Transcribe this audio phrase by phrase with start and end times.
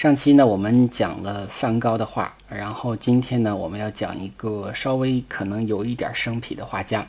[0.00, 7.06] 上期呢，我们讲了梵高的画，然后今天呢，我们要讲一个稍微可能有一点生僻的画家，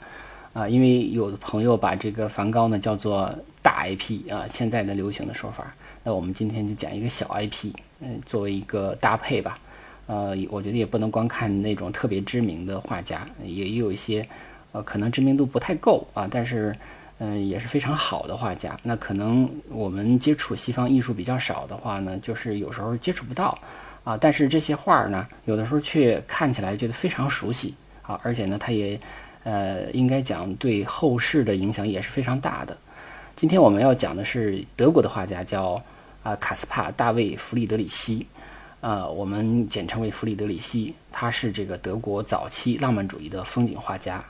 [0.52, 7.72] 啊，因为有的朋友把这个梵高呢叫做大 IP 啊，现在的流行的说法，那我们今天就讲一个小 IP，
[8.02, 9.58] 嗯，作为一个搭配吧，
[10.08, 14.28] 呃，我觉得也不能光看那种特别知名的画家，也有一些，
[14.74, 16.76] 呃，可能知名度不太够啊，但是。
[17.24, 18.76] 嗯，也是非常好的画家。
[18.82, 23.56] 那可能我们接触西方艺术比较少的话呢，就是有时候接触不到
[24.04, 24.18] 啊。
[24.18, 28.20] 但是这些画儿呢，有的时候却看起来觉得非常熟悉啊。
[28.24, 29.00] 而且呢，它也
[29.44, 32.76] 呃，应该讲对后世的影响也是非常大的。
[33.36, 35.80] 今天我们要讲的是德国的画家，叫
[36.24, 38.26] 啊卡斯帕·大卫·弗里德里希，
[38.82, 40.92] 啊，我们简称为弗里德里希。
[41.12, 44.24] 他是这个德国早期浪漫主义的风景画家。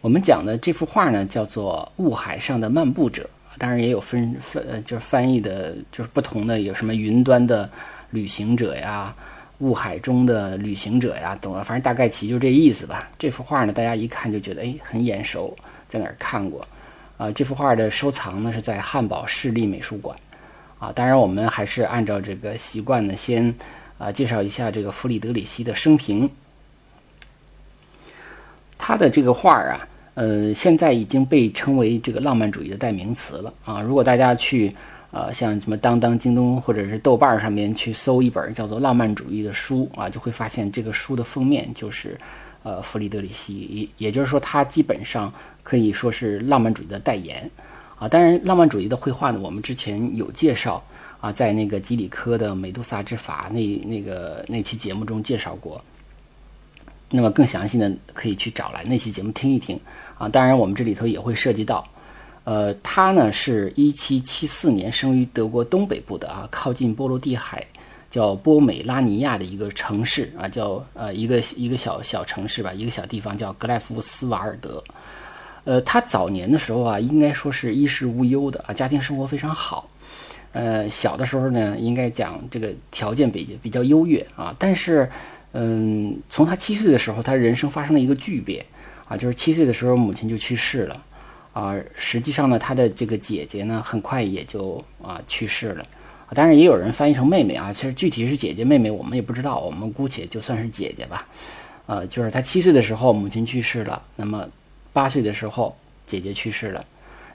[0.00, 3.22] 我们讲的这幅画呢，叫做《雾海上的漫步者》，
[3.58, 7.68] 当然也有分分，就是翻译的，就是不同的，有什么云端的
[8.10, 9.14] 旅行者呀，
[9.58, 13.10] 雾海中的旅行者呀，懂了，反正大概其就这意思吧。
[13.18, 15.54] 这幅画呢，大家一看就觉得，哎，很眼熟，
[15.86, 16.66] 在哪儿看过？
[17.18, 20.16] 啊，这幅画的收藏呢是在汉堡市立美术馆。
[20.78, 23.54] 啊，当然我们还是按照这个习惯呢，先
[23.98, 26.30] 啊介绍一下这个弗里德里希的生平。
[28.82, 33.82] 他的这个画啊，呃，现在已经被称为这个浪漫主义的代名词了啊。
[33.82, 34.74] 如果大家去，
[35.10, 42.18] 呃，像什么当当、京东或者是豆瓣上面去搜一本叫做《浪漫主义》的书啊，就会发现这个书的封面就是，
[42.62, 45.30] 呃，弗里德里希，也也就是说，他基本上
[45.62, 47.48] 可以说是浪漫主义的代言
[47.98, 48.08] 啊。
[48.08, 50.82] 当然，浪漫主义的绘画呢，我们之前有介绍
[51.20, 55.80] 啊，在那个吉里科的《美杜莎之筏》那那个那期节目中介绍过。
[57.12, 59.78] 那么更详细的可以去找来那期节目听一听
[60.16, 61.84] 啊，当然我们这里头也会涉及到，
[62.44, 67.66] 呃，他呢是一七七四年生于德国东北部的啊，靠近波罗的海，
[68.12, 74.80] 叫波美拉尼亚的一个城市啊，叫呃一个一个小小城市吧，一个小地方叫格莱夫斯瓦尔德，
[75.64, 79.88] 呃，他早年的时候啊，应该说是衣食无忧的啊，家庭生活非常好，
[80.52, 85.10] 呃，小的时候呢，应该讲这个条件比比较优越啊，但是。
[85.52, 88.64] 嗯，从他七岁的时候，他人生发生了一个巨变，
[89.08, 91.04] 啊，就是七岁的时候母亲就去世了，
[91.52, 95.84] 啊，实际上呢，他的这个姐姐呢，很快也就啊去世了，
[96.26, 101.26] 啊，当然也有人翻译成妹妹啊，其实具体是姐姐妹妹我们也不知道，我们姑且就算是姐姐吧，
[101.86, 104.48] 呃，就是他七岁的时候母亲去世了，那么
[104.92, 106.84] 八岁的时候姐姐去世了，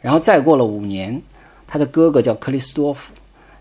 [0.02, 1.22] 然后再过了五年，
[1.68, 3.14] 他的哥哥叫克里斯多夫，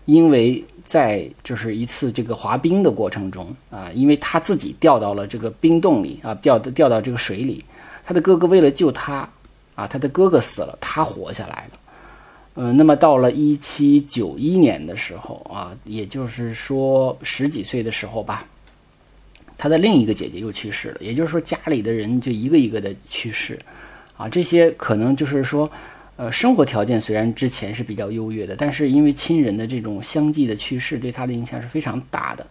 [0.05, 0.63] 因为。
[0.87, 7.65] 在就是一次这个滑冰的过程中啊，因为他自己掉到了这个冰洞里啊，掉掉到这个水里，
[8.05, 9.27] 他的哥哥为了救他
[9.73, 11.79] 啊，他的哥哥死了，他活下来了。
[12.53, 18.45] 嗯，那么到了一七九一年的时候啊，也就是说十几岁的时候吧，
[19.57, 23.59] 他的另一个姐姐又去世了，也就是说家里的人就一个一个的去世
[24.15, 25.67] 啊，这些可能就是说。
[26.17, 32.47] 呃，生活条件虽然之前是比较优越的，但是因为亲人的这种相继的去世，对他的影响是非常大的，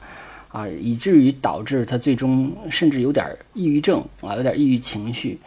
[0.48, 5.38] 啊，以至于导致他最终甚至有点抑郁症啊，有点抑郁情绪，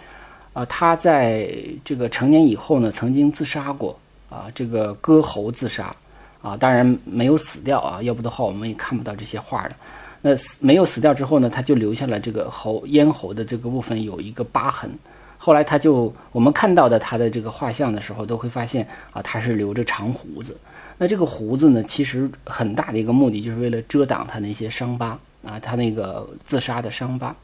[0.53, 1.47] 啊，他在
[1.85, 3.95] 这个成年以后呢，曾经自杀过
[4.31, 5.95] 啊，这个割喉自杀，
[6.41, 9.75] 啊，当然没有死掉啊，要不的话我们也看不到这些画了。
[10.23, 14.89] 那没有死掉之后呢，他就留下了这个喉咽喉的这个部分有一个疤痕。
[15.37, 20.57] 后来他就我们看到的他的这个画像的时候，都会发现啊，他是留着长胡子。
[20.97, 27.35] 那这个胡子呢，其实很大的一个目的就是为了遮挡他那些伤疤啊，他那个自杀的伤疤。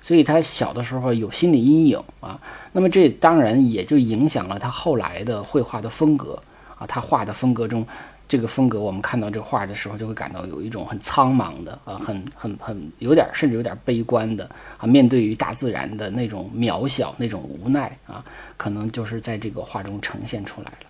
[0.00, 2.40] 所以他小的时候有心理阴影啊。
[2.72, 6.42] 那么这当然也就影响了他后来的绘画的风格
[6.78, 7.86] 啊，他画的风格中。
[8.32, 14.48] 这个风格，我们看到这画的时候，就会感到有一种很苍茫的啊，很很很有点甚至有点悲观的
[14.78, 18.24] 啊，面对于大自然的那种渺小、那种无奈啊，
[18.56, 20.86] 可能就是在这个画中呈现出来了。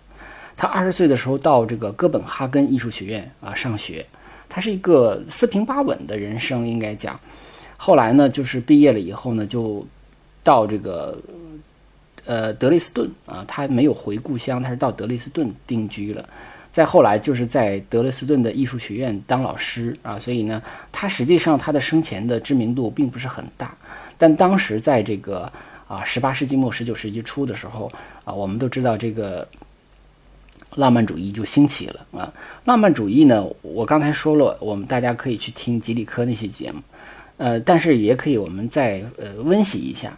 [0.55, 4.05] 他二十岁的时候到这个哥本哈根艺术学院啊上学，
[4.47, 7.19] 他是一个四平八稳的人生，应该讲。
[7.75, 9.85] 后来呢，就是毕业了以后呢，就
[10.45, 11.19] 到这个
[12.23, 16.25] 呃德累斯顿啊，他没有回故乡，他是到德累斯顿定居了。
[16.73, 20.59] 再后来就是在德累斯顿的艺术学院当老师啊，所以呢，
[20.91, 23.77] 他实际上他的生前的知名度并不是很大，
[24.17, 25.49] 但当时在这个
[25.87, 27.91] 啊十八世纪末十九世纪初的时候
[28.25, 29.47] 啊，我们都知道这个
[30.75, 32.33] 浪漫主义就兴起了啊。
[32.65, 36.81] 浪漫主义呢，我刚才说了，我们大家可以去听吉里科那些节目，
[37.37, 40.11] 呃，但是也可以我们再呃温习一下。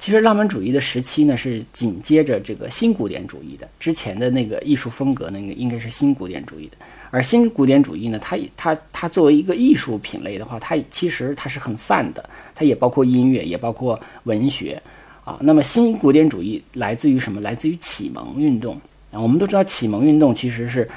[0.00, 3.66] 其实浪漫主义的时期呢，是紧接着这个新古典主义的。
[3.78, 6.76] 之前的那个艺术风格，那个应该是新古典主义的。
[7.10, 14.82] 而新古典主义呢，它它它作为一个艺术品类的话，它其实它是很泛的，它也包括音乐，也包括文学
[15.24, 15.38] 啊。
[15.40, 17.40] 那么新古典主义来自于什么？
[17.40, 18.74] 来自于启蒙运动
[19.12, 19.20] 啊。
[19.20, 20.88] 我们都知道，启蒙运动其实是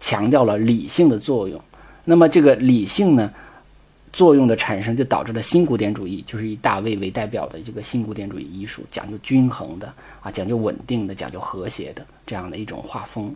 [0.00, 1.60] 强调了理性的作用。
[2.04, 3.30] 那么这个理性呢？
[4.16, 9.92] 作用的产生就导致了新古典主义，就是以大卫为代表的这个新古典主义艺术，讲究均衡的
[10.22, 13.30] 啊，讲究稳定的，讲究和谐的这样的一种画风。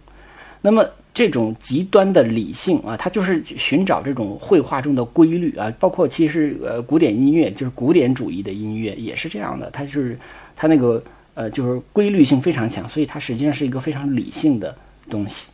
[0.62, 0.82] 那么
[1.12, 10.18] 这种极端的理性啊，它就是寻找这种绘画中的规律啊，包括其实呃古典音乐，就是古典主义的音乐也是这样的，它是
[10.56, 11.02] 它那个
[11.34, 14.74] 呃就是规律性非常强，所以它实际上是一个非常理性的
[15.10, 15.50] 东西。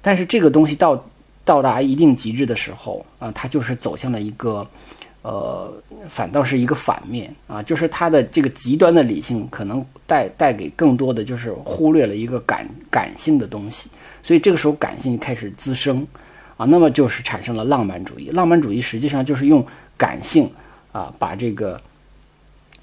[0.00, 1.04] 但是这个东西到
[1.48, 4.66] 到达一定极致的时候啊，它就是走向了一个，
[5.22, 5.72] 呃，
[6.06, 13.88] 反倒是一个反面啊，就是它的这个极端的理性可能带带给更多的就是忽略了一个感感性的东西，
[14.22, 16.06] 所以这个时候感性开始滋生
[16.58, 18.28] 啊，那么就是产生了浪漫主义。
[18.28, 19.66] 浪漫主义实际上就是用
[19.96, 20.50] 感性
[20.92, 21.80] 啊，把这个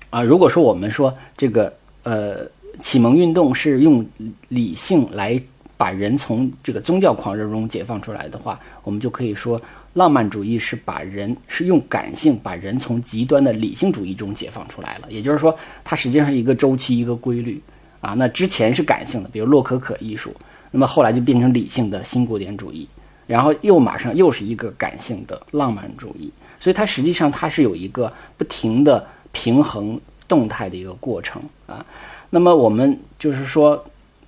[0.10, 1.72] 啊，如果说我们说这个
[2.02, 2.50] 呃
[2.82, 4.04] 启蒙运动是用
[4.48, 5.40] 理性来。
[5.78, 9.62] 把人从这个宗教狂热中解放出来的话，我们就可以说，
[9.94, 15.08] 浪漫主义是把人是用感性把人从极端的理性主义中解放出来了。
[15.10, 17.62] 也就是说，它实际上是一个周期，一个规律
[18.00, 18.14] 啊。
[18.18, 20.34] 那之前是感性的，比如洛可可艺术，
[20.72, 22.88] 那么后来就变成理性的新古典主义，
[23.28, 26.32] 然后又马上又是一个感性的浪漫主义。
[26.58, 31.86] 所以它实际上它是有一个不停的平衡动态的一个过程啊。
[32.30, 33.86] 那么我们就是说。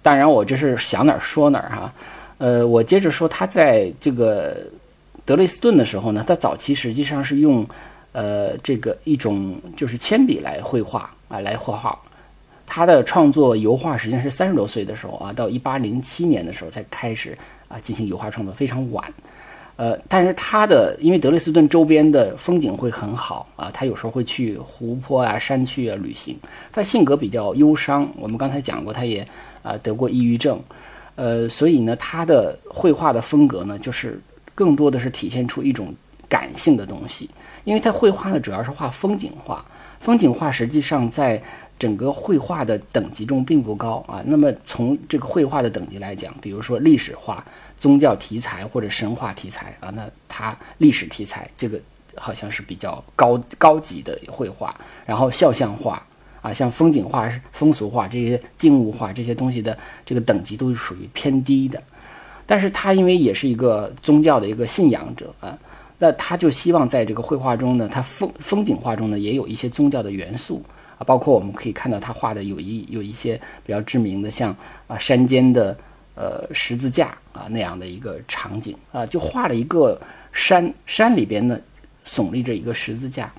[0.07, 1.94] 当然，我这是想哪儿说哪儿哈，
[2.38, 4.56] 呃，我接着说，他在这个
[5.25, 7.68] 德累斯顿的时候呢，他早期实际上是用，
[8.13, 12.00] 呃，这个一种就是铅笔来绘画啊，来画画。
[12.65, 17.38] 他的创作油画实际上是三十多岁的时候啊，到一八零七年的时候才开始
[17.68, 19.13] 啊进行油画创作，非常晚。
[19.75, 26.39] 呃，但是他的因为德累斯顿周边的风景会很好啊，他有时候会去湖泊啊、山区啊旅行。
[26.71, 29.27] 他性格比较忧伤，我们刚才讲过，他也。
[29.67, 30.61] 啊，得过抑郁症，
[31.15, 34.19] 呃，所以呢，他的绘画的风格呢，就是
[34.55, 35.93] 更多的是体现出一种
[36.29, 37.29] 感性的东西。
[37.65, 39.65] 因为他绘画呢，主要是画风景画，
[39.99, 41.41] 风景画实际上在
[41.77, 44.23] 整个绘画的等级中并不高啊。
[44.25, 47.43] 那么从这个绘画的等级来讲，比如说历史画、
[47.77, 51.77] 宗教题材或者神话题材啊，那他历史题材这个
[52.15, 54.73] 好像是比较高高级的绘画，
[55.05, 56.01] 然后肖像画。
[56.42, 61.81] 啊，像风景画、风俗画这些静物画这些东西的这个等级都是属于偏低的，
[62.45, 65.57] 但是他因为也是一个宗教的一个信仰者啊，
[65.98, 70.63] 那他就希望在这个绘画中呢，他风风景画中呢也有一些宗教的元素
[70.98, 74.56] 啊，包括我们可以看到他画的有一有一些比较知名的，像
[74.88, 75.75] 啊山间的
[76.16, 80.00] 呃十字架啊那样的一个场景啊，就画了一个
[80.31, 81.60] 山山里边呢
[82.06, 83.31] 耸立着一个十字架。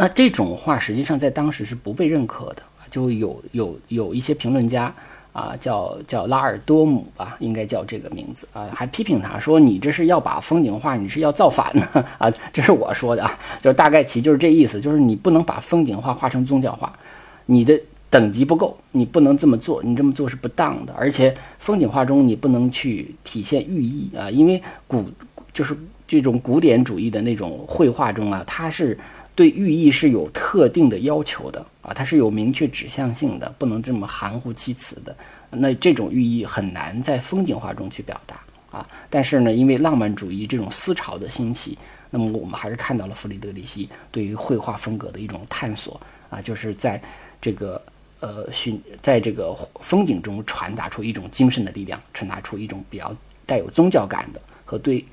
[0.00, 4.94] 那这种画实际上在当时是不被认可的，就有有有一些评论家
[5.32, 11.84] 啊，叫叫拉尔多姆吧，应该叫这个名字啊，还批评他说：“你这是要把风景画，你是要造反呢？”
[12.16, 16.96] 啊，这是我说的啊，就是大概其就是这意思，就是你不能把风景画画成宗教画，
[17.44, 17.76] 你的
[18.08, 20.94] 等级不够，你不能这么做，你这么做是不当的。
[20.96, 25.04] 而且风景画中你不能去体现寓意啊，因为古
[25.52, 25.76] 就是
[26.06, 28.96] 这种古典主义的那种绘画中啊，它是。
[29.38, 35.14] 对寓意是有特定的要求的啊，它是有明确指向性的，不能这么含糊其辞的。
[35.48, 38.40] 那这种寓意很难在风景画中去表达
[38.76, 38.84] 啊。
[39.08, 41.78] 但是呢，因为浪漫主义这种思潮的兴起，
[42.10, 47.00] 那么我们还是看到了弗里德里希对于绘画风格的一种探索啊，就是在
[47.40, 47.80] 这个
[48.18, 53.14] 呃寻在这个风景中传达出一种精神的力量，传达出一种比较
[53.46, 55.04] 带有宗教感的和对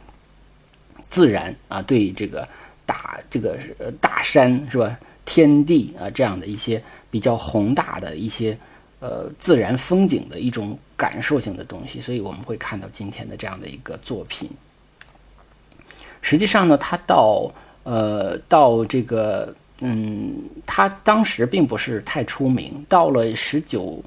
[1.12, 2.48] 自然啊对这个。
[2.86, 4.98] 大这个呃大山是吧？
[5.25, 8.56] 天地啊，这样的一些比较宏大的一些
[9.00, 14.50] 呃自然风景的一种感受性的东西，所以我们会看到今天的这样的一个作品。
[16.22, 17.51] 实际上呢，他到
[17.84, 20.34] 呃到这个嗯，
[20.65, 22.86] 他当时并不是太出名。
[22.88, 24.04] 到了十九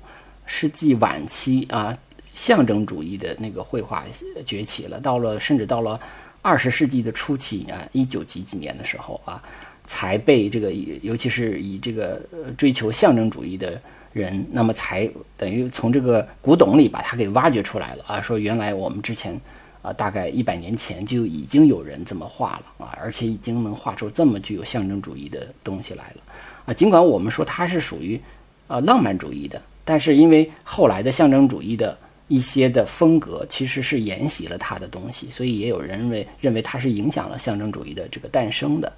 [0.47, 1.97] 世纪晚期啊，
[2.35, 4.05] 象征主义的那个绘画
[4.47, 5.01] 崛起了。
[5.01, 6.01] 到了甚至到了
[6.49, 9.43] 二十世纪的初期啊，一九几几年的时候啊，
[9.85, 12.23] 才被这个尤其是以这个
[12.57, 13.79] 追求象征主义的
[14.15, 19.39] 人，那么才等于从这个古董里把它给挖掘出来了啊，说原来我们之前。
[19.81, 26.23] 啊，大概一百年前就已经有人这么画了啊，而且已经能画出这么具有象征主义的东西来了
[26.67, 26.75] 啊。
[26.75, 28.21] 尽管我们说它是属于
[28.67, 31.97] 呃浪漫主义的，但是因为后来的象征主义的
[32.29, 38.93] 一些的风格其实是沿袭了它的东西，所以也有人认为认为它是影响了象征主义的这个诞生的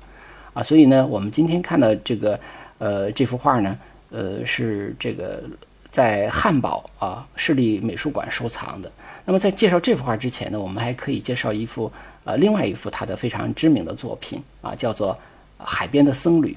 [0.53, 0.63] 啊。
[0.63, 2.39] 所以呢，我们今天看到这个
[2.79, 3.79] 呃这幅画呢，
[4.11, 5.43] 呃是这个
[5.91, 8.91] 在汉堡啊市立美术馆收藏的。
[9.25, 11.91] 那么在介绍这幅画之前呢，我们还可以介绍一幅
[12.25, 15.13] 呃另外一幅他的非常知名的作品啊，叫做
[15.65, 16.53] 《海边的僧侣》。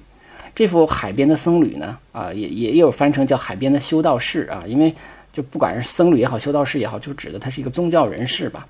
[0.56, 4.94] 这幅《海边的僧侣》呢，啊也也有翻成叫《海边的修道士》啊，因为
[5.34, 8.66] 就不管是僧侣也好，修道士也好，就指的他是一个宗教人士吧。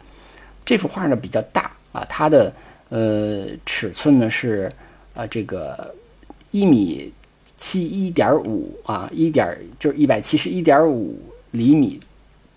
[0.65, 2.51] 这幅画呢比较大啊，它的
[2.89, 4.72] 呃尺寸呢是
[5.13, 5.93] 啊这个
[6.50, 7.13] 一米
[7.58, 12.00] 七一点五啊，一点就是一百七十一点五厘米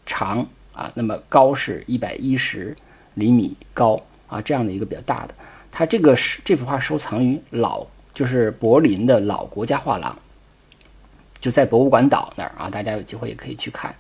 [0.07, 0.47] 长。
[0.77, 2.77] 啊，那么高是一百一十
[3.15, 3.99] 厘米高
[4.29, 5.35] 啊，这样的一个比较大的。
[5.73, 7.83] 它这个是这幅画收藏于老，
[8.13, 10.15] 就是柏林的老国家画廊，
[11.41, 13.95] 就在博物馆岛那儿啊，大家有机会也可以去看。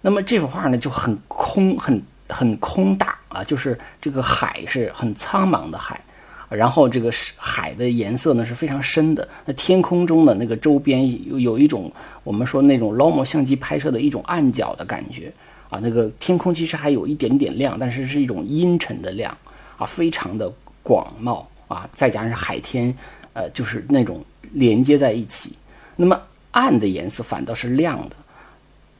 [0.00, 6.00] 那么这幅画呢就很空，很很空大啊，就是这个海是很苍茫的海，
[6.48, 9.28] 然后这个海的颜色呢是非常深的。
[9.44, 11.92] 那天空中的那个周边有有一种
[12.24, 15.32] 我们说那种 Lomo 相机拍摄的一种暗角的感觉。
[15.68, 19.32] 啊，那个天空其实还有一点点亮，但是是一种阴沉的亮，
[19.76, 22.92] 啊，非常的广袤啊，再加上海天，
[23.34, 24.20] 呃，就是那种
[24.52, 25.52] 连接在一起。
[25.94, 26.20] 那么
[26.52, 28.16] 暗的颜色反倒是亮的，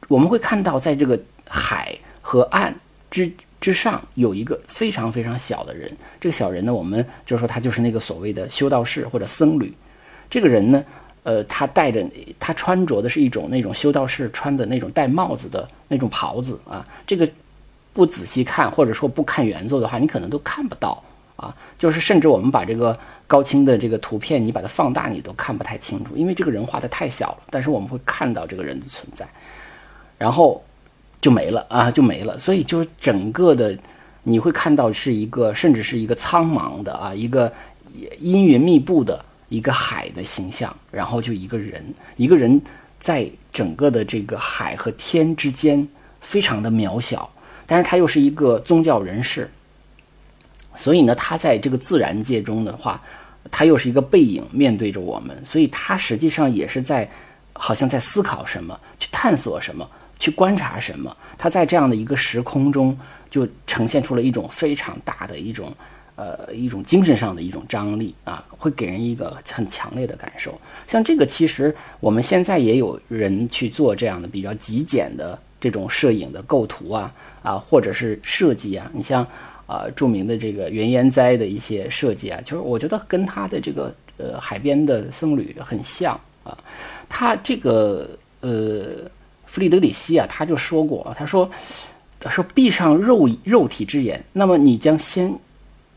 [0.07, 2.73] 我们会看到在这个海和岸
[3.09, 9.73] 之之上有一个非常非常小的人，这个小人呢，我们就说他就是那个所谓的修道士或者僧侣，
[10.29, 10.83] 这个人呢。
[11.23, 12.03] 呃，他戴着，
[12.39, 16.83] 他穿着的是一种那种修道士穿的那种戴帽子的那种袍子啊。
[17.05, 17.29] 这个
[17.93, 20.99] 不仔细看，或者说不看原作的话，你可能都看不到
[21.41, 21.55] 啊。
[21.77, 27.37] 就是甚至我们把这个高清的这个图片，你把它放大，你都看不太清楚，因为这个人画的太小了。
[27.49, 29.27] 但是我们会看到这个人的存在，
[30.17, 30.63] 然后
[31.19, 32.37] 就没了啊，就没了。
[32.39, 33.77] 所以就是整个的，
[34.23, 37.51] 你会看到是一个，甚至是一个苍茫的啊，一个
[38.19, 39.25] 阴云密布的。
[39.51, 41.83] 一个海的形象，然后就一个人，
[42.15, 42.61] 一个人
[43.01, 45.85] 在整个的这个海和天之间
[46.21, 47.29] 非常的渺小，
[47.65, 49.51] 但是他又是一个宗教人士，
[50.75, 53.01] 所以呢，他在这个自然界中的话，
[53.49, 57.09] 他又是一个背影面对着我们，所以他实际上也是在
[57.53, 61.15] 好像在思考什么，去探索什么，去观察什么。
[61.37, 62.97] 他在这样的一个时空中，
[63.29, 65.73] 就呈现出了一种非常大的一种。
[66.17, 70.59] 呃，一种精神上的一种张力啊，会给人一个很强烈的感受。
[70.85, 77.11] 像这个，其实我们现在也有人去做这样的比较极简的这种摄影的构图啊
[77.41, 78.91] 啊，或者是设计啊。
[78.93, 79.25] 你像
[79.71, 86.57] 啊，著名的这个原研哉的一些设计啊，就是我觉得跟他的这个呃海边的僧侣很像啊。
[87.07, 88.09] 他这个
[88.41, 88.87] 呃
[89.45, 91.49] 弗里德里希啊，他就说过，他说
[92.19, 95.33] 他说闭上肉肉体之眼，那么你将先。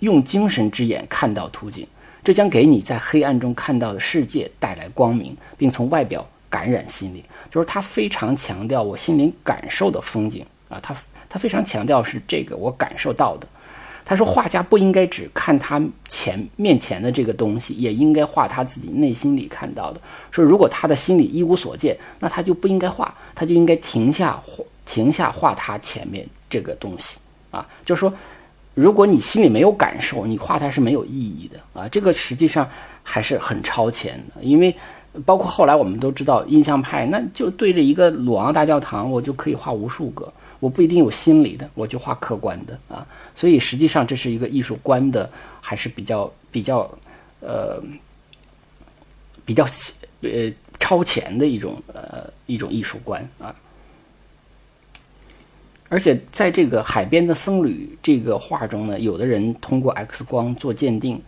[0.00, 1.86] 用精神之眼看到图景，
[2.22, 7.22] 这将给你在黑暗中看到的世界带来光明，并从外表感染心灵。
[7.50, 10.94] 就是他非常强调我心灵感受的风景啊，他
[11.26, 13.46] 他非常强调是这个我感受到的。
[14.04, 20.00] 他说，画家不应该只看他前面前的这个东西，也应该画他自己内心里看到的。
[20.30, 24.38] 说如果他的心里一无所见，那他就不应该画，他就应该停下，
[24.84, 27.18] 停下画他前面这个东西
[27.50, 28.12] 啊，就是说。
[28.76, 31.86] 如果你心里没有感受，你画它是没有意义的啊！
[31.88, 32.68] 这个实际上
[33.04, 34.74] 还是很超前的，因为
[35.24, 43.06] 包括后来我们都知道印象派，那就对着一个鲁昂大教堂，我就可以画无数个，我不一定有心理的，我就画客观的啊！
[43.34, 45.30] 所以实际上这是一个艺术观的，
[45.60, 46.90] 还是比较比较
[47.40, 47.80] 呃
[49.44, 49.64] 比较
[50.22, 53.54] 呃超前的一种呃一种艺术观啊。
[55.90, 61.22] 而且在这个海边的僧侣这个画中呢，有的人通过 X 光做鉴定，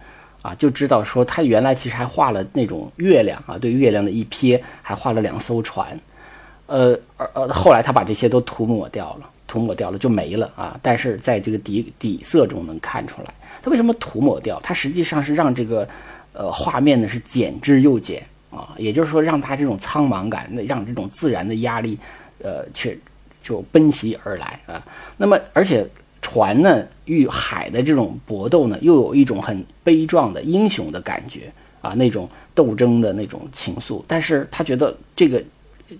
[0.46, 5.98] 啊，就知道说他原来其实还画了那种月亮啊，对月亮的一瞥，还画了两艘船，
[6.66, 10.78] 呃，而呃，后来他把这些都涂抹掉了，涂抹掉了就没了啊。
[10.80, 14.60] 但是在这个底底色中能看出来，他为什么涂抹掉？
[14.62, 15.88] 他实际上是让这个
[16.32, 21.98] 呃画面呢是减之又减啊，也就是说让他这种苍茫感，让这种自然的压力，
[22.40, 22.96] 呃，却。
[23.42, 24.84] 就奔袭而来啊。
[25.16, 25.86] 那么而且
[26.28, 34.02] 船呢与海的这种搏斗呢，又有一种很悲壮的英雄的感觉啊，那种斗争的那种情愫。
[34.08, 35.40] 但是他觉得这个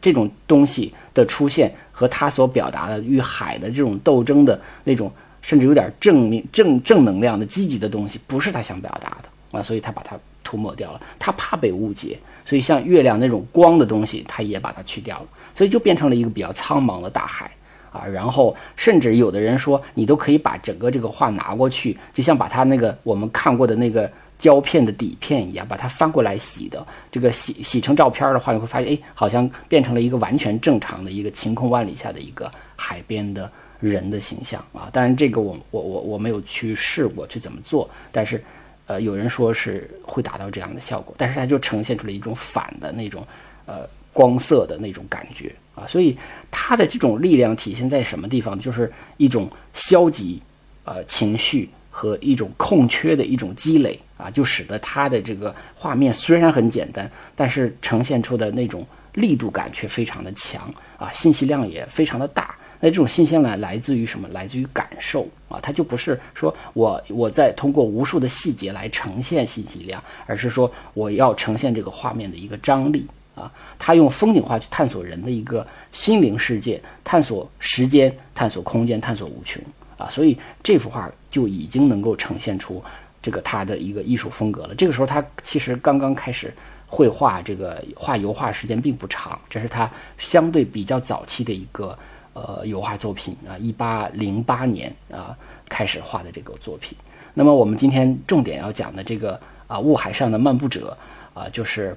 [0.03, 5.09] 这种东西的出现和他所表达的与海的这种斗争的那种。
[5.43, 11.01] 甚至有点正面、正正能量的积极的东西，不是他想表达的啊，所以他把它涂抹掉了。
[11.21, 17.49] 他怕被误解，所以像月亮那种光的东西，他也把它去掉了，所以就变成了一个比较苍茫的大海
[17.97, 18.07] 啊。
[18.07, 26.87] 然后，甚至有的人说，你都可以把整个这个画拿过去，就像把它那个我们看过的那个胶片的底片一样，把它翻过来洗的。
[27.11, 33.51] 这个洗洗成照片的话，你会发现，哎，好像变成了一个完全正常的一个晴空万里下的一个海边的。
[33.79, 38.43] 人的形象啊，当然这个我我我我没有去试过去怎么做，但是，
[38.87, 43.23] 呃，有人说是会达到这样的效果，但是它就呈现出了一种反的那种，
[43.67, 43.87] 呃，
[44.17, 46.17] 光色的那种感觉啊，所以
[46.51, 48.59] 它的这种力量体现在什么地方？
[48.59, 50.41] 就是一种消极，
[50.85, 62.57] 呃，情绪和一种空缺的一种积累啊，就使得它的这个画面虽然很简单，但是呈现出的那种力度感却非常的强啊，信息量也非常的大。
[62.81, 64.27] 那这种信息来来自于什么？
[64.29, 73.49] 来自于感受啊，它就不是说我我在通过无数的细节来呈现信息量，而是说我要呈现这个画面的一个张力啊。
[73.79, 79.63] 他用风景画去探索人的一个心灵世界，探索时间，探索空间，探索无穷
[79.97, 80.11] 啊。
[80.11, 82.83] 所以这幅画就已经能够呈现出
[83.23, 84.75] 这个他的一个艺术风格了。
[84.75, 86.53] 这个时候他其实刚刚开始
[86.89, 89.89] 绘画，这个画油画时间并不长，这是他
[90.19, 91.97] 相对比较早期的一个。
[92.39, 95.35] 呃，油画作品啊，一八零八年啊
[95.71, 96.95] 开始画的这个作品。
[97.33, 100.95] 那么我们今天重点要讲的这个啊，雾海上的漫步者
[101.33, 101.97] 啊，就是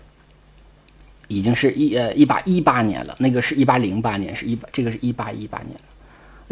[1.30, 3.16] 已经是一呃一八一八年了。
[3.18, 5.80] 那个是一八零八年，是一这个是一八一八年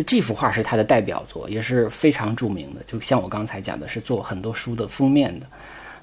[0.06, 2.82] 这幅画是他的代表作，也是非常著名的。
[2.88, 5.46] 就像我刚才讲的，是做很多书的封面的。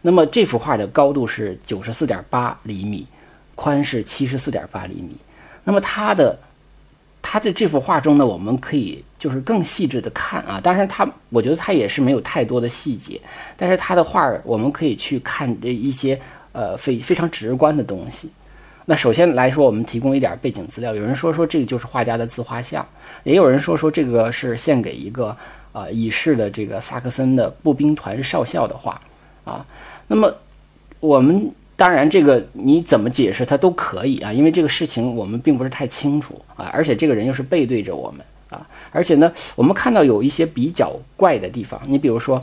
[0.03, 3.07] 那么这幅画的高度是九十四点八厘米，
[3.55, 5.17] 宽是七十四点八厘米。
[5.63, 6.39] 那么它的
[7.23, 10.61] 他在这幅画中呢，我们可以就是更细致的看啊。
[10.61, 13.19] 当然，他我觉得他也是没有太多的细节，
[13.57, 16.21] 但是他的画我们可以去看这一些
[16.53, 18.29] 呃非非常直观的东西。
[18.85, 20.95] 那首先来说，我们提供一点背景资料。
[20.95, 22.87] 有人说说这个就是画家的自画像，
[23.23, 25.37] 也有人说说这个是献给一个
[25.73, 29.01] 呃已逝的这个萨克森的步兵团少校的画
[29.45, 29.65] 啊。
[30.07, 30.35] 那么
[31.01, 31.51] 我们。
[31.77, 42.41] 当然，这个你怎么解释它都可以啊，因为这个事情我们并不是太清楚啊，而且这个人又是背对着我们啊，而且呢，我们看到有一些比较怪的地方，你比如说，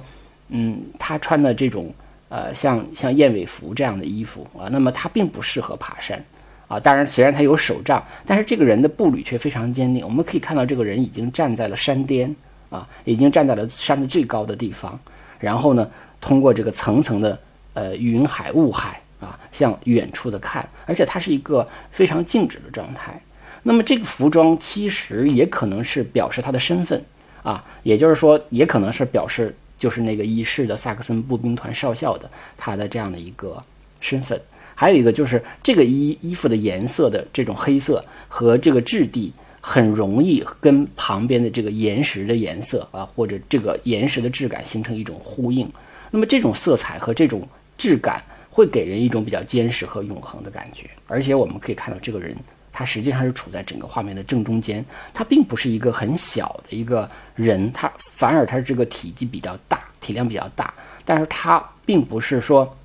[0.50, 1.90] 嗯，他穿的这种
[2.32, 6.24] 呃像像燕尾服这样的衣服啊，那么他并不适合爬山
[6.68, 6.80] 啊。
[6.80, 10.04] 当然，虽然他有手杖，但是这个人的步履却非常坚定。
[10.04, 12.34] 我们可以看到，这个人已经站在了山巅
[12.70, 14.98] 啊，已经站在了山的最高的地方，
[15.38, 15.88] 然后呢，
[16.22, 17.40] 通过这个层层的
[17.76, 19.00] 呃云海雾海。
[19.22, 23.22] 啊，向远处的看，而且它是一个非常静止的状态。
[23.62, 27.00] 那么这个服装其实也可能是表示他的身份
[27.44, 33.60] 啊，也就是说，也可能是表示就是那个已逝的萨克森步兵团少校的他的这样的一个
[34.00, 34.40] 身份。
[34.76, 45.68] 还有一个就是这个衣衣服的颜色的这种黑色和这个质地很容易跟旁边的这个岩石的颜色啊，或者这个岩石的质感形成一种呼应。
[46.12, 47.42] 那么这种色彩和这种
[47.78, 48.24] 质感。
[48.54, 52.36] 会给人一种比较坚实和永恒的感觉，而且我们可以看到这个人，
[52.82, 60.74] 他实际上是处在整个画面的正中间，他并不是一个很小的一个人，他反而他这个体积比较大，体量比较大，
[61.06, 62.76] 但是他并不是说，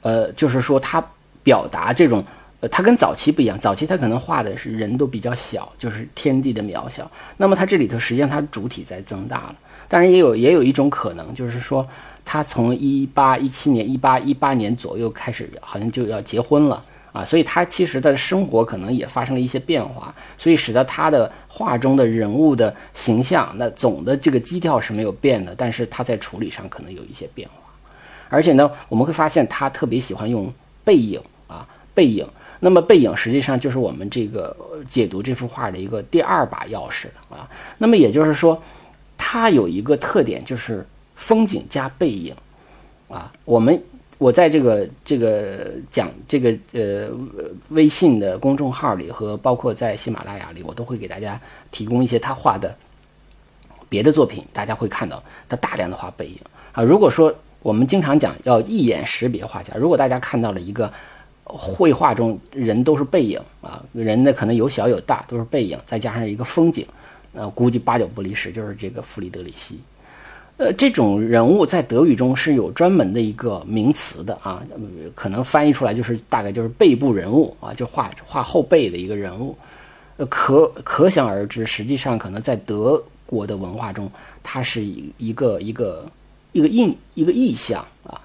[0.00, 1.00] 呃，就是说他
[1.44, 2.24] 表达这种，
[2.58, 9.56] 呃，他跟早期不一样，早期他可能画的是人都比较小，就是天地的渺小，那么他这里头实际上他主体在增大了，
[9.88, 11.88] 当然也有也有一种可能，就是说。
[12.24, 16.80] 他从一八一七年、一八一八年左右开始，好像就要结婚了
[17.12, 27.54] 啊，所以他其实他的生活可能也发生了一些变化，所以使得他的画中的人物的形象，那总的这个基调是没有变的，但是他在处理上可能有一些变化。
[28.28, 30.52] 而且呢，我们会发现他特别喜欢用
[30.84, 32.26] 背影啊，背影。
[32.60, 34.56] 那么背影实际上就是我们这个
[34.88, 37.48] 解读这幅画的一个第二把钥匙啊。
[37.78, 38.60] 那么也就是说，
[39.16, 40.86] 它有一个特点就是。
[41.14, 42.34] 风景加背影，
[43.08, 43.80] 啊，我们
[44.22, 47.10] 我在这个这个讲这个呃
[47.70, 51.40] 微信的公众号里和包括在喜马拉雅里，我都会给大家
[51.72, 52.72] 提供一些他画的
[53.88, 56.38] 别的作品，大家会看到他大量的画背影
[56.70, 56.84] 啊。
[56.84, 60.92] 如果说我们经常讲要一眼识别画家，如果大家看到了一个
[61.42, 66.86] 绘画中人都是背影啊，人呢可能有小有大，都是背影，再加上一个风景，
[67.34, 69.80] 呃，估计八九不离十就是这个弗里德里希。
[70.62, 74.64] 呃，这种人物在德语中是有专门的一个名词的啊，
[75.12, 79.58] 可能翻译出来就是大概就是背部人物啊，就画画后背的一个人物。
[80.18, 84.08] 呃，可可想而知，实际上可能在德国的文化中，
[84.40, 86.06] 它是一一个一个
[86.52, 88.20] 一个印一个意象啊。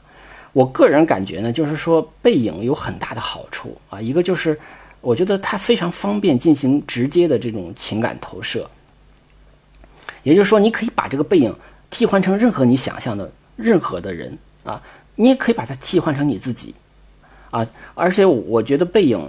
[0.53, 4.55] 我个人感觉呢，就是说背影有很大的好处啊，一个就是
[5.01, 8.69] 我觉得它非常方便进行直接的这种情感投射，
[10.21, 11.51] 也就是说，你可以把这个背影
[11.89, 14.81] 替换成任何你想象的任何的人啊，
[15.15, 16.73] 你也可以把它替换成你自己
[17.51, 19.19] 啊，而且我觉得背影。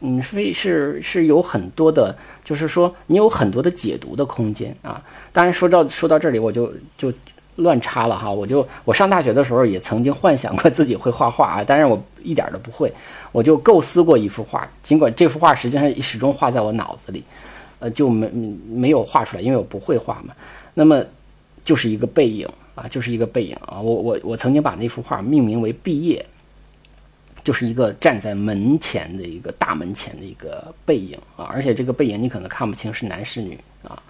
[0.00, 2.14] 嗯，非是是有很多的，
[2.44, 5.02] 就是说你有很多的解读的空间啊。
[5.32, 7.10] 当然说到说到这里，我就就
[7.56, 8.30] 乱插了哈。
[8.30, 12.92] 我就我上大学的时候也曾经幻想过自己会画画啊，但是我一点都不会。
[13.32, 17.24] 我就构思过一幅画，尽管这幅画实际上始终画在我脑子里，
[17.78, 18.28] 呃，就没
[18.68, 20.34] 没有画出来，因为我不会画嘛。
[20.74, 21.02] 那么
[21.66, 23.78] 就是一个背影啊，就是一个背影啊。
[23.78, 26.24] 我我我曾经把那幅画命名为毕业。
[27.44, 34.02] 就是一个站在门前的一个大门前的一个背影啊，而且这个背影你可能看不清是男是女啊。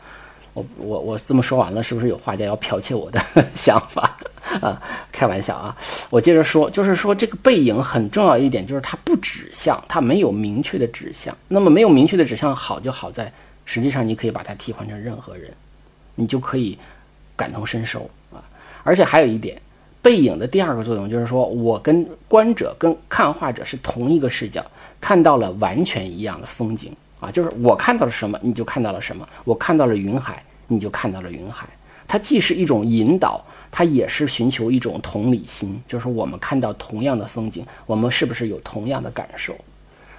[0.55, 3.23] 我我我这么说完了，是不是有画家要剽窃我的
[3.55, 4.16] 想法
[4.62, 4.81] 啊？
[5.12, 5.77] 开玩笑啊！
[6.09, 11.37] 我接着说，就是说这个背影很重要一点，就是它不指向，它没有明确的指向。
[11.47, 13.31] 那么没有明确的指向，好就好在，
[13.66, 15.53] 实际上你可以把它替换成任何人，
[16.14, 16.79] 你就可以
[17.37, 18.42] 感同身受啊。
[18.83, 19.61] 而且还有一点。
[20.03, 24.64] 背影的第二个作用就是说，我跟观者、跟看画者是同一个视角，
[25.01, 27.29] 看到了完全一样的风景啊！
[27.29, 31.66] 就是我看到了什么，你就看到了什么；我看到了云海，你就看到了云海。
[32.07, 39.57] 它既是一种引导，它也是寻求一种同理心，就是我们看到同样的风景，我们是不是有同样的感受？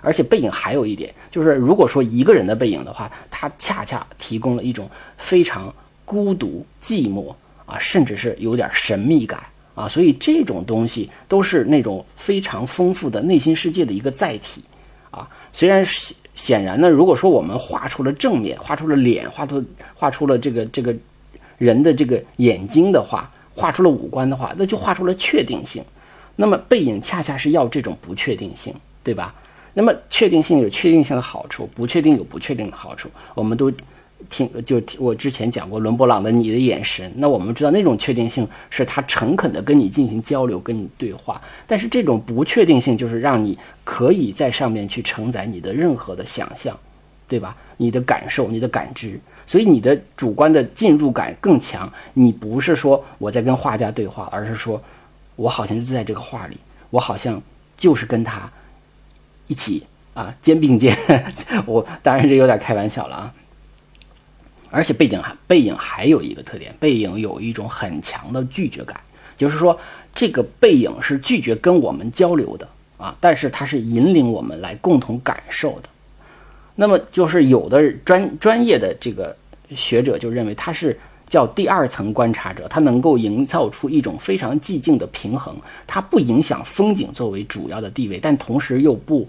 [0.02, 5.74] 而且背影还有一点，就是如果说一个人的背影的话，它恰恰提供了一种非常
[6.08, 9.44] 孤独、寂寞啊，甚至是有点神秘感。
[9.76, 14.64] 啊，所以这种东西都是那种非常丰富的内心世界的一个载体，
[15.12, 20.96] 啊，虽然显显然呢，如果说我们画出了正面，画出了脸，画出画出了这个这个
[21.60, 25.84] 人的这个眼睛的话，画出了五官的话，那就画出了确定性。
[26.36, 29.36] 那么背影恰恰是要这种不确定性，对吧？
[29.76, 33.72] 那么确定性有确定性的好处，不确定有不确定的好处，我们都。
[34.30, 41.40] 听，就我之前讲过伦勃朗的《你的眼神》，那我们知道那种确定性是他诚恳的跟你进行交流，跟你对话。
[41.66, 46.78] 但是这种不确定性就是让你可以在上面去承载你的任何的想象，
[47.28, 47.56] 对吧？
[47.78, 51.92] 你的感受，你的感知，所以你的主观的进入感更强。
[52.14, 54.82] 你不是说我在跟画家对话，而是说
[55.36, 56.58] 我好像就在这个画里，
[56.90, 57.40] 我好像
[57.78, 58.52] 就是跟他
[59.46, 59.84] 一起
[60.16, 60.98] 啊肩并肩。
[61.68, 63.34] 我当然这有点开玩笑了啊。
[64.70, 69.00] 而且背景还背影还有一个特点，背影有一种很强的拒绝感，
[69.38, 69.80] 就是说
[70.14, 75.90] 这个背影是拒绝跟我们交流的啊，但是它是引领我们来共同感受的。
[76.76, 79.36] 那么就是有的专专业的这个
[79.76, 89.28] 学者就认为他是叫第二层观察者，他能够营造出一种非常寂静的平衡，它不影响风景作为主要的地位，但同时又不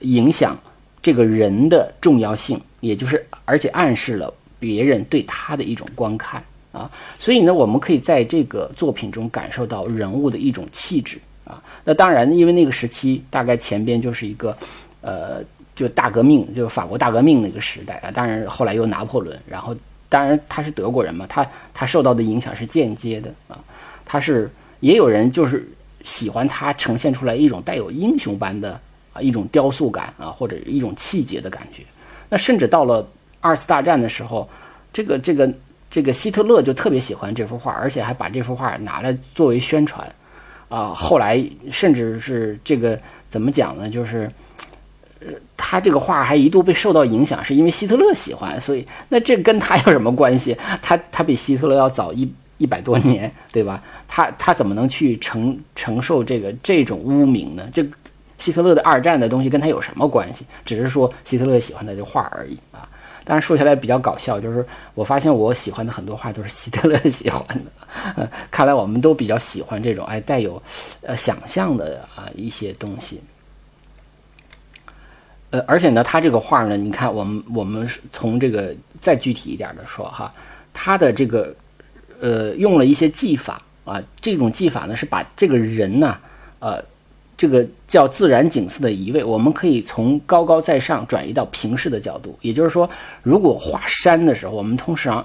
[0.00, 0.56] 影响
[1.02, 4.32] 这个人的重要性，也就是而且暗示了。
[4.64, 11.62] 别人对他的一种观看啊，所以呢，我们可以在这个作品中感受到人物的一种气质啊。
[11.84, 14.56] 那当然，因为那个时期大概前边就是一个，
[15.02, 15.42] 呃，
[15.76, 18.10] 就大革命，就法国大革命那个时代啊。
[18.10, 19.76] 当然后来又拿破仑，然后
[20.08, 23.58] 当然他是德国人嘛，他他受到的影响是间接的啊。
[24.06, 24.50] 他是
[24.80, 25.68] 也有人就是
[26.04, 28.80] 喜欢他呈现出来一种带有英雄般的
[29.12, 31.82] 啊一种雕塑感啊，或者一种气节的感觉。
[32.30, 33.06] 那甚至到了。
[33.44, 34.48] 二次大战的时候，
[34.90, 35.52] 这个这个
[35.90, 40.10] 这个希特勒就特别喜欢这幅画，而且还把这幅画拿来作为宣传，
[40.70, 43.90] 啊，后来甚至是这个怎么讲呢？
[43.90, 44.30] 就是，
[45.20, 45.26] 呃，
[45.58, 50.56] 他这个画还一度被受到影响，是因为希特勒喜欢，所以那这跟他有什么关系？
[50.80, 53.82] 他他比希特勒要早一一百多年，对吧？
[54.08, 57.68] 他他怎么能去承承受这个这种污名呢？
[57.74, 57.84] 这
[58.38, 60.46] 希特勒的二战的东西跟他有什么关系？
[60.64, 62.88] 只是说希特勒喜欢他这画而已啊。
[63.24, 70.62] 当然说起来比较搞笑，就是我发现我喜欢的很多画都是希特勒 喜欢的，看来我们都比较喜欢这种哎带有，
[71.00, 73.22] 呃想象的啊一些东西，
[75.50, 80.32] 呃，而且呢，他这个画呢，你看我们我们从这个再具体一点的说哈，
[80.72, 81.54] 他的这个
[82.20, 86.18] 呃用了一些技法啊，这种技法呢是把这个人呢，
[86.58, 86.84] 呃，
[87.44, 92.34] 这个叫自然景色的移位，我们可以从高高在上转移到平视的角度。
[92.40, 92.88] 也就是说，
[93.22, 95.22] 如果画山的时候，我们通常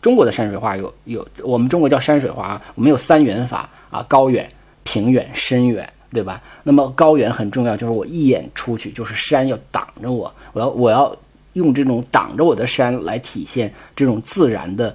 [0.00, 4.48] 中国的山水画有有，我们中国叫山水画，我们有三远法啊，高远、
[4.84, 6.40] 平远、深远，对吧？
[6.62, 11.16] 那么高远很重要，就是我一眼出去就是山要挡着我，我要我要
[11.54, 14.94] 用这种挡着我的山来体现这种自然的。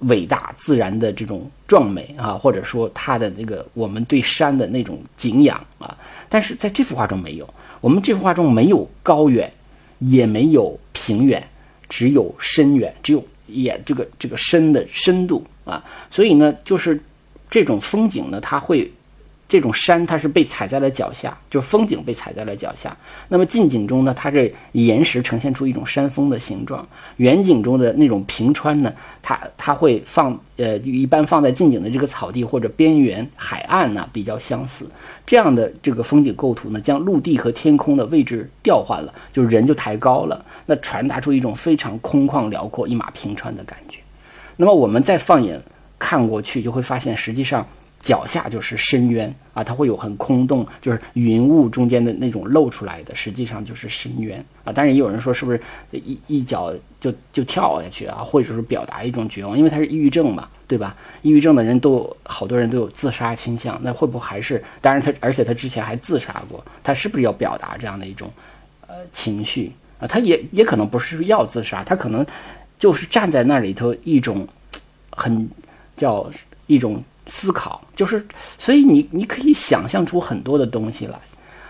[0.00, 5.96] 伟大自然的这种壮美啊，或者说它的那个我们对山的那种敬仰啊，
[6.28, 7.48] 但是在这幅画中没有，
[7.80, 9.50] 我们这幅画中没有高远，
[9.98, 11.46] 也没有平远，
[11.88, 17.00] 只有深远，只有也这个这个深的深度啊，所以呢，就是
[17.48, 18.90] 这种风景呢，它会。
[19.50, 22.96] 这种山它是被踩在了脚下，就是风景被踩在了脚下。
[23.26, 26.80] 那么近景中呢，它这岩石呈现出一种山峰的形状；
[27.16, 34.88] 远景中的那种平川呢，它它会放呃一般放在近景的这个草地或者边缘海岸呢比较相似。
[35.26, 43.98] 这样的这个风景构图呢，将陆地和天空的位置调换了，就是人就抬高了，那传达出一种非常空旷辽阔、一马平川的感觉。
[44.56, 45.60] 那么我们再放眼
[45.98, 47.66] 看过去，就会发现实际上。
[48.00, 54.72] 脚下就是深渊啊，它会有很空洞，就是云雾中间的那种露出来的，实际上就是深渊啊。
[54.72, 55.60] 当然也有人说，是不是
[55.92, 60.96] 一一脚就就跳下去啊，或者是表达一种绝望，因为他是抑郁症嘛，对吧？
[61.20, 64.64] 抑郁症的人都好多人都有自杀倾向，那会不会还是？
[64.80, 68.30] 当然他，而且他之前还自杀过，他是不是要表达这样的一种
[68.86, 70.08] 呃情绪啊？
[70.08, 72.24] 他也也可能不是要自杀，他可能
[72.78, 74.48] 就是站在那里头一种
[75.10, 75.46] 很
[75.98, 76.30] 叫
[76.66, 77.04] 一种。
[77.30, 78.26] 思考就是，
[78.58, 81.16] 所以你你可以想象出很多的东西来。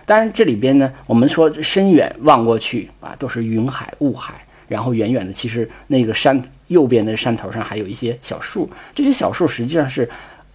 [0.06, 4.34] 当然，这里边呢，我们说深远望过去啊，都是云海雾海，
[4.66, 10.08] 然后远远的，其实那个山右边的山头上还有一些小树，这些小树实际上是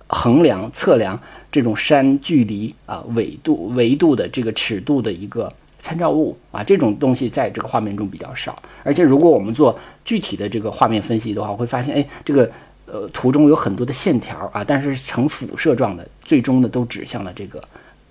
[0.08, 1.18] 衡量测量
[1.52, 6.62] 这种山距离啊纬度维度的这个尺度的一个参照物啊。
[6.64, 12.52] 这种东西在这个画面中比较少，而且如果我们做具体的这个画面分析的话，会发现，哎，这个。
[12.86, 17.64] 呃，图中有很多的线条啊，但是呈辐射状的，最终呢都指向了这个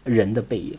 [0.03, 0.77] 人的背影。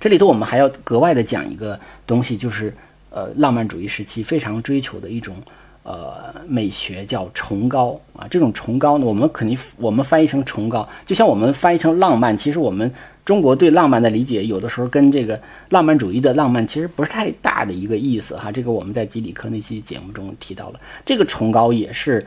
[0.00, 2.72] 这里头我们还要格外的讲一个东西，就是
[3.10, 5.36] 呃浪漫主义时期非常追求的一种
[5.82, 8.26] 呃美学，叫崇高啊。
[8.30, 12.92] 这种崇高呢，我们肯定我们翻译成崇高，就像我们翻译成浪漫，其实我们
[13.26, 18.50] 中国对浪漫的理解，有的时候跟这个浪漫主义的浪漫其实不是太大的一个意思哈。
[18.50, 22.26] 这个我们在基里克那期节目中提到了，这个崇高也是。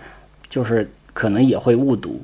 [0.50, 2.20] 就是可能也会误读，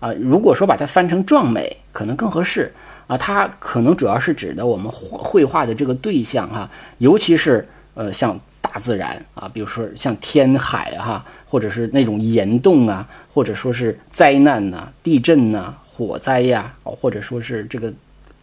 [0.00, 2.72] 啊，如果说把它翻成壮美，可能更合适
[3.06, 3.16] 啊。
[3.16, 7.64] 它可能主要是指的我们绘绘画的这个对象哈，尤其是
[7.94, 17.92] 呃像大自然啊，比如说像天海哈，或者是那种岩洞啊，或者说是灾难呐、地震呐、火灾呀，或者说是这个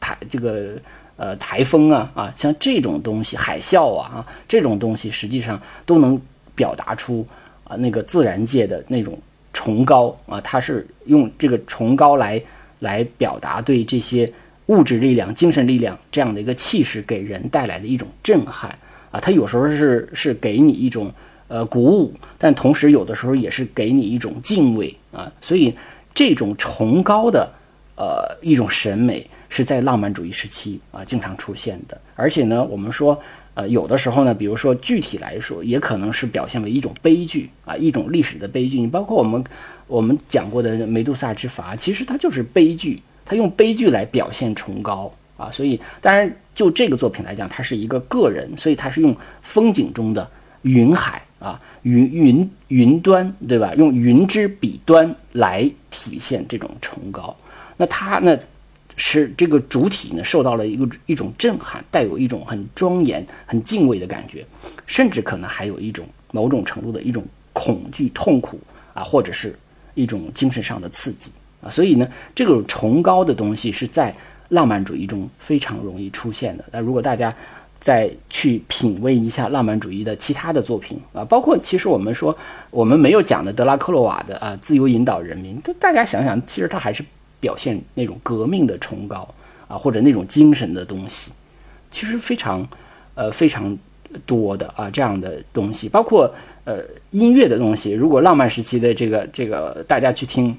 [0.06, 0.78] 台这个
[1.18, 6.20] 呃台风啊啊，像这种东西，海啸啊啊这种东西，实际上都能
[6.54, 7.26] 表达出。
[7.68, 9.18] 啊，那个自然界的那种
[9.52, 12.40] 崇高啊，它是用这个崇高来
[12.78, 14.32] 来表达对这些
[14.68, 18.70] 物质力量、精神力量这样的一个气势给人带来的一种震撼
[19.10, 19.20] 啊。
[19.20, 21.12] 它有时候是是给你一种
[21.48, 25.32] 呃鼓舞，但同时有的时候也是给你一种敬畏啊。
[25.42, 25.74] 所以
[26.14, 27.52] 这种崇高的
[27.96, 33.22] 呃一种审美是在浪漫主义时期啊经常出现的，而且呢，我们说。
[33.56, 38.78] 呃，有的时候呢，比如说具体来说，也可能是表现为一种悲剧啊，一种历史的悲剧。
[38.78, 39.42] 你包括我们
[39.88, 45.50] 我们讲过的梅杜萨之筏，其实它就是悲剧，它用悲剧来表现崇高啊。
[45.52, 50.30] 所以，当然就这个作品来讲，它是一个个人，所以它是用风景中的
[50.64, 53.74] 云海啊，云云云端，对吧？
[53.78, 57.34] 用云之彼端来体现这种崇高。
[57.78, 58.38] 那它呢？
[58.98, 64.46] 使这个主体呢受到了一个一种震撼，带有一种很庄严、很敬畏的感觉，
[64.86, 68.60] 甚至可能还有一种某种程度的一种恐惧、痛苦
[68.94, 69.54] 啊，或者是
[69.96, 71.30] 一种精神上的刺激
[71.62, 71.70] 啊。
[71.70, 74.16] 所以呢，这种崇高的东西是在
[74.50, 76.64] 浪漫主义中非常容易出现的。
[76.72, 77.36] 那如果大家
[77.82, 82.36] 再去品味一下浪漫主义的其他的作品啊，包括其实我们说
[82.72, 87.04] 我们没有讲的德拉克洛瓦的啊，自由引导人民，大家想想，其实他还是。
[87.46, 89.28] 表现那种革命的崇高
[89.68, 91.32] 啊，或者那种精神的东西，
[91.92, 92.68] 其实非常，
[93.14, 93.78] 呃，非常
[94.26, 96.80] 多的啊，这样的东西，包括呃
[97.12, 97.92] 音乐的东西。
[97.92, 100.58] 如果浪漫时期的这个这个大家去听，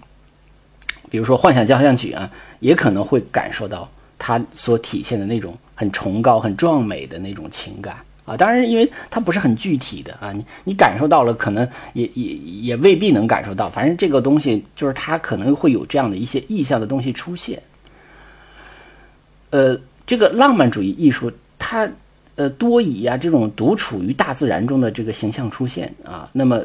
[1.11, 7.96] 比如说《幻想交响曲》啊，也可能会感受到它所体现的那种很崇高、很壮美的那种情感。
[8.27, 13.71] 啊，当然，因为它不是很具体的啊，你你感受到了，可能也也也未必能感受到。
[13.71, 17.62] 反正这个东西就是它可能会有这样的一些意象的东西出现。
[19.51, 21.89] 呃，这个浪漫主义艺术，它
[22.35, 26.62] 呃多以啊这种独处于大自然中的这个形象出现啊，那么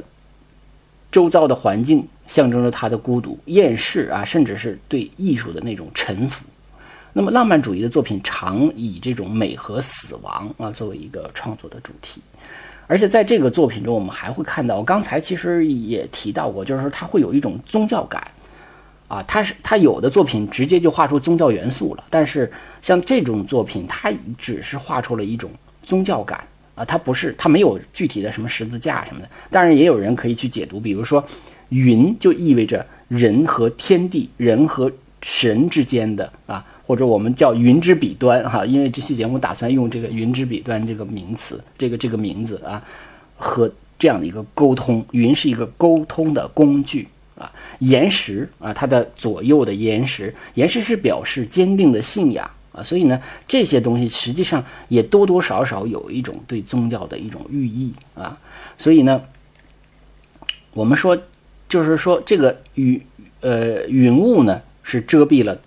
[1.11, 6.43] 周遭的环境象征着他的孤独、厌世啊，甚至是对艺术的那种臣服。
[7.13, 12.21] 那么浪漫主义的作品常以这种美和死亡啊作为一个创作的主题，
[12.87, 18.25] 而且在这个作品中，我们还会看到，我刚才其实也提到过，就是说它会有一种宗教感。
[19.07, 22.49] 啊，他是他有的作品直接就画出宗教元素了，但是
[22.81, 25.51] 像这种作品，它只是画出了一种
[25.83, 26.41] 宗教感
[26.75, 29.29] 啊，它不是它没有具体的什么十字架什么的。
[29.49, 31.21] 当然，也有人可以去解读，比如说
[31.67, 34.89] 云就意味着人和天地、人和
[35.21, 42.83] 神之间的啊，或者我们叫云之彼端哈，因为这期节目打算用这个云之彼端这个名词，这个这个名字啊，
[43.37, 47.07] 和这样的一个沟通，云是一个沟通的工具。
[47.39, 47.49] 啊，
[47.79, 58.37] 岩石啊，它的左右的岩石，岩石是表示坚定的信仰啊，所以呢，这些东西实际上也多多少少有一种对宗教的一种寓意啊，
[58.77, 59.23] 所以呢，
[60.73, 61.17] 我们说，
[61.69, 63.01] 就是说这个云
[63.39, 65.57] 呃云雾呢是遮蔽了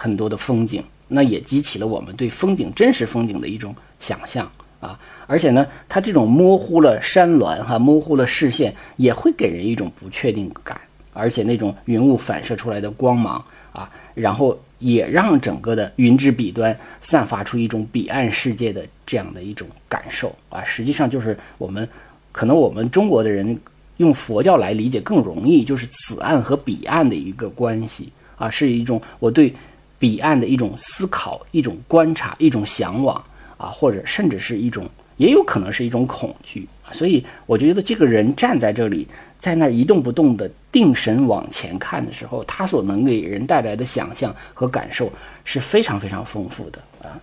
[0.00, 10.80] 很多的风景，那也激起了我们对风景真实风景的一种想象啊，而且呢，它这种模糊了山峦哈，模糊了视线，也会给人一种不确定感。
[11.12, 20.62] 而且那种云雾反射出来的光芒啊，然后也让整个的云之彼端散发出一种彼岸世界的这样的一种感受啊。
[20.62, 21.88] 实际上就是我们
[22.30, 23.58] 可能我们中国的人
[23.96, 29.52] 用佛教来理解更容易，就是此岸和彼岸的一个关系啊，是一种我对
[29.98, 33.16] 彼岸的一种思考、一种观察、一种向往
[33.56, 36.68] 啊，或者甚至是一种，也有可能是一种恐惧。
[36.92, 39.06] 所以我觉得这个人站在这里。
[39.40, 45.08] 在那一动不动的定神往前看的时候，他所能给人带来的想象和感受
[45.44, 47.14] 是非常非常丰富的啊。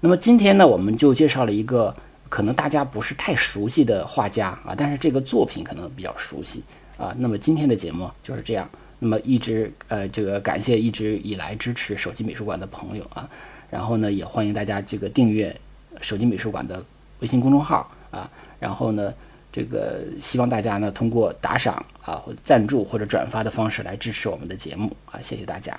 [0.00, 1.94] 那么今天呢，我们就介绍了一个
[2.30, 6.62] 可能大家不是太熟悉的画家啊，但是这个作品可能比较熟悉
[6.96, 7.14] 啊。
[7.18, 8.66] 那么今天的节目就是这样。
[9.00, 13.28] 那么一直呃，这个感谢一直以来支持手机美术馆的朋友啊。
[13.68, 15.54] 然后呢，也欢迎大家这个订阅
[16.00, 16.84] 手机美术馆的
[17.18, 18.30] 微信公众号啊。
[18.60, 19.12] 然后呢。
[19.52, 25.76] 这个希望大家呢通过打赏啊或者赞助或者转发的方式来支持我们的节目啊，谢谢大家。